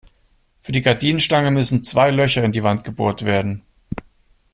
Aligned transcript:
Für 0.61 0.71
die 0.71 0.81
Gardinenstange 0.81 1.51
müssen 1.51 1.83
zwei 1.83 2.09
Löcher 2.09 2.43
in 2.43 2.51
die 2.51 2.63
Wand 2.63 2.83
gebohrt 2.83 3.23
werden. 3.23 3.61